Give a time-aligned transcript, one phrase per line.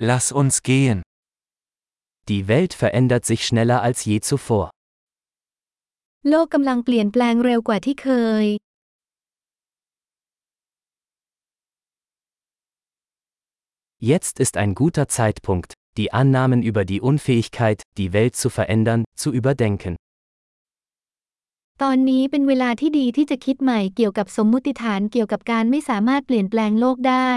[0.00, 1.02] Lass uns gehen.
[2.28, 4.70] Die Welt verändert sich schneller als je zuvor.
[6.30, 8.08] โลกกำลังเปลี่ยนแปลงเร็วกว่าที่เค
[8.44, 8.46] ย
[14.10, 19.28] Jetzt ist ein guter Zeitpunkt, die Annahmen über die Unfähigkeit, die Welt zu verändern, zu
[19.38, 19.94] überdenken.
[21.82, 27.30] ตอนนี้เป็นเวลาที่ดีที่จะคิดใหม่เกี่ยวกับสมมุติฐานเกี่ยวกับการไม่สามารถเปลี่ยนแปลงโลกได้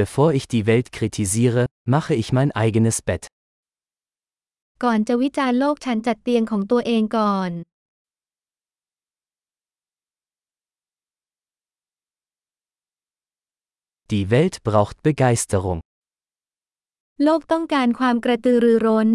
[0.00, 3.24] Bevor ich die Welt kritisiere, mache ich mein eigenes Bett.
[4.84, 7.50] ก่อนจะวิจารณ์โลกฉันจัดเตียงของตัวเองก่อน
[14.12, 15.80] Die Welt braucht Begeisterung.
[17.24, 19.08] โลกต้องการความกระตือรือร้น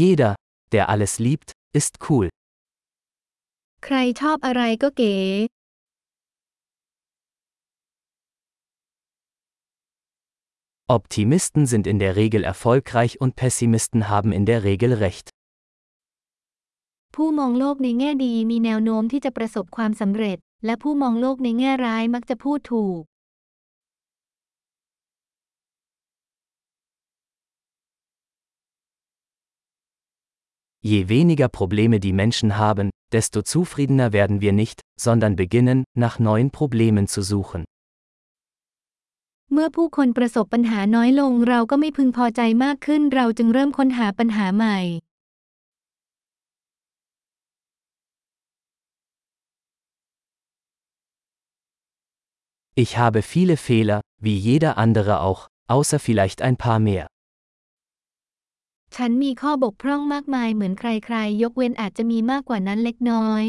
[0.00, 0.32] Jeder,
[0.72, 2.26] der alles liebt, ist cool.
[3.85, 5.15] ใครชอบอะไรก็เก๋
[10.97, 15.27] Optimisten sind in der Regel erfolgreich und Pessimisten haben in der Regel recht.
[17.15, 23.01] ผู้มองโลกในแง่ดีมีแนวโน้มที่จะประสบความสำเร็จ และผู้มองโลกในแง่ร้ายมักจะพูดถูก
[30.91, 36.50] Je weniger Probleme die Menschen haben, desto zufriedener werden wir nicht, sondern beginnen, nach neuen
[36.58, 37.62] Problemen zu suchen.
[39.52, 44.78] เมื่อผู้คนประสบปัญหาน้อยลงเราก็ไม่พึงพอใจมากขึ้นเราจึงเริ่มค้นหาปัญหาใหม่
[52.84, 57.06] Ich habe viele Fehler, wie jeder andere auch, außer vielleicht ein paar mehr.
[58.95, 63.45] ฉันมีข้อบกพร่องมากมายเหมือนใครๆ ยกเว้นอาจจะมีมากกว่านั้นเล็กน้อย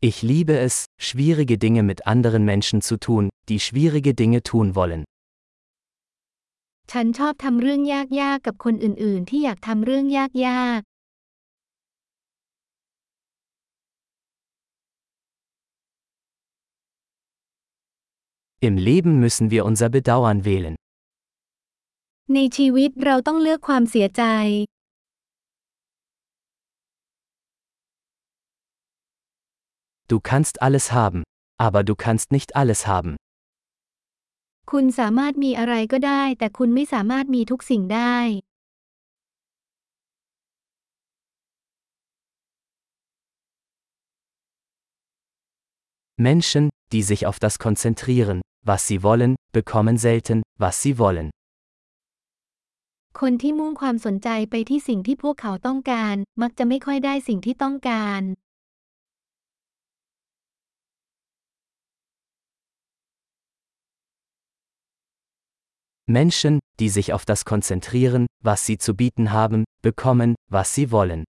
[0.00, 0.74] Ich liebe es,
[1.06, 5.02] schwierige Dinge mit anderen Menschen zu tun, die schwierige Dinge tun wollen.
[6.92, 10.06] ฉันชอบทำเรื่องยากๆกับคนอื่นๆ ที่อยากทำเรื่อง
[10.48, 10.80] ยาก
[18.67, 20.75] Im Leben müssen wir unser Bedauern wählen.
[20.79, 24.23] ๆ ในชีวิตเราต้องเลือกความเสียใจ
[30.11, 31.21] Du kannst alles haben,
[31.67, 33.13] aber du kannst nicht alles haben.
[34.71, 38.17] คุณสามารถมีอะไรก็ได้ แต่คุณไม่สามารถมีทุกสิ่งได้
[46.29, 51.27] Menschen, die sich auf das konzentrieren, was sie wollen, bekommen selten, was sie wollen.
[53.19, 58.23] คนที่มุ่งความสนใจไปที่สิ่งที่พวกเขาต้องการ มักจะไม่ค่อยได้สิ่งที่ต้องการ
[66.19, 71.21] Menschen, die sich auf das konzentrieren, was sie zu bieten haben, bekommen, was sie wollen.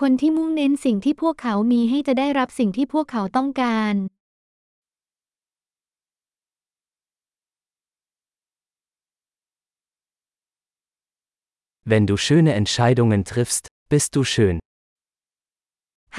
[0.00, 3.94] คนที่มุ่งเน้นสิ่งที่พวกเขามีให้จะได้รับสิ่งที่พวกเขาต้องการ
[11.90, 14.56] Wenn du schöne Entscheidungen triffst, bist du schön.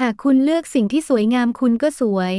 [0.00, 2.34] หากคุณเลือกสิ่งที่สวยงามคุณก็สวย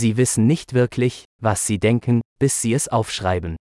[0.00, 1.14] Sie wissen nicht wirklich,
[1.46, 3.52] was sie denken, bis sie es aufschreiben.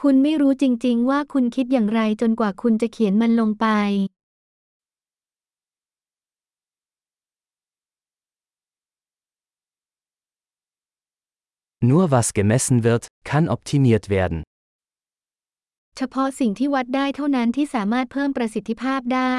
[0.00, 3.66] คุณไม่รู้จริงๆ ว่าคุณคิดอย่างไรจนกว่าคุณจะเขียนมันลงไป
[11.90, 14.40] Nur was gemessen wird, kann optimiert werden.
[15.96, 19.38] เฉพาะสิ่งที่วัดได้เท่านั้นที่สามารถเพิ่มประสิทธิภาพได้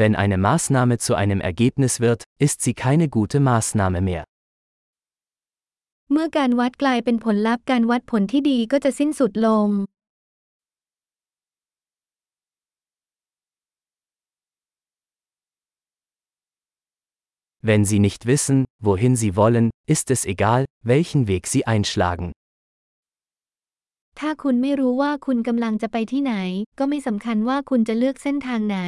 [0.00, 4.24] Wenn eine Maßnahme zu einem Ergebnis wird, ist sie keine gute Maßnahme mehr.
[6.12, 9.68] เมื่อการวัดกลายเป็นผลลัพธ์การวัดผลที่ดีก็จะสิ้นสุดลง
[17.68, 22.32] Wenn sie nicht wissen, wohin sie wollen, ist es egal, welchen Weg sie einschlagen.
[24.18, 26.34] ถ้าคุณไม่รู้ว่าคุณกำลังจะไปที่ไหน
[26.78, 28.80] ก็ไม่สำคัญว่าคุณจะเลือกเส้นทางไหน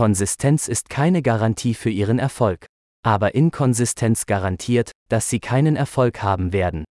[0.00, 2.60] Konsistenz ist keine Garantie für ihren Erfolg.
[3.02, 6.84] Aber Inkonsistenz garantiert, dass sie keinen Erfolg haben werden.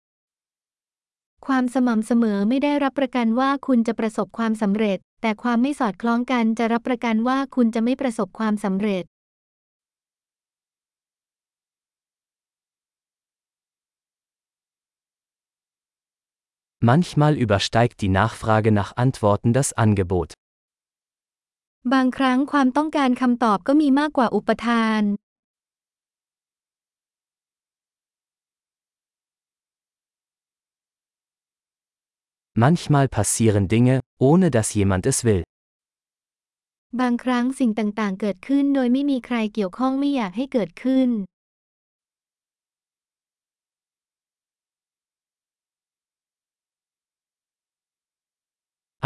[1.51, 9.05] ความสม่ำเสมอไม่ได้รับประกันว่าคุณจะประสบความสำเร็จ แต่ความไม่สอดคล้องกันจะรับประกันว่าคุณจะไม่ประสบความสำเร็จ
[16.89, 20.31] Manchmal übersteigt die Nachfrage nach Antworten das Angebot.
[21.93, 25.03] บางครั้งความต้องการคำตอบก็มีมากกว่าอุปทาน
[32.60, 35.44] Manchmal passieren Dinge, ohne dass jemand es will.
[37.00, 41.10] บางครั้งสิ่งต่างๆ เกิดขึ้นโดยไม่มีใครเกี่ยวข้องไม่อยากให้เกิดขึ้น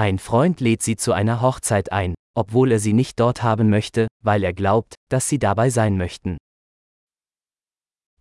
[0.05, 4.07] Ein Freund lädt sie zu einer Hochzeit ein, obwohl er sie nicht dort haben möchte,
[4.23, 6.37] weil er glaubt, dass sie dabei sein möchten.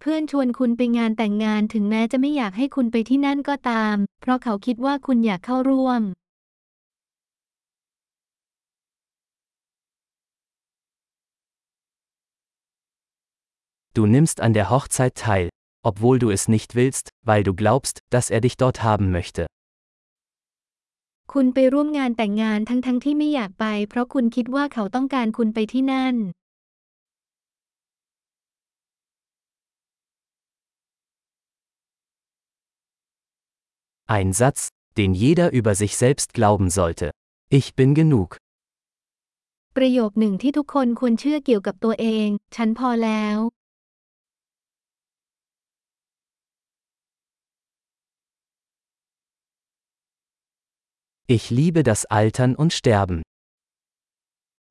[0.06, 6.02] เพื่อนชวนคุณไปงานแต่งงานถึงแม้จะไม่อยากให้คุณไปที่นั่นก็ตาม เพราะเขาคิดว่าคุณอยากเข้าร่วม
[13.96, 15.48] Du nimmst an der Hochzeit teil,
[15.90, 19.44] obwohl du es nicht willst, weil du glaubst, dass er dich dort haben möchte.
[21.34, 26.18] คุณไปร่วมงานแต่งงานทั้งๆทที่ไม่อยากไป เพราะคุณคิดว่าเขาต้องการคุณไปที่นั่น
[34.07, 37.11] Ein Satz, den jeder über sich selbst glauben sollte.
[37.51, 38.31] Ich bin genug.
[39.77, 43.39] ประโยคหนึ่งที่ทุกคนควรเชื่อเกี่ยวกับตัวเอง ฉันพอแล้ว
[51.37, 53.19] Ich liebe das Altern und Sterben.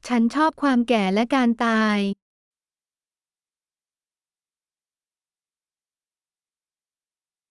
[0.07, 1.97] ฉันชอบความแก่และการตาย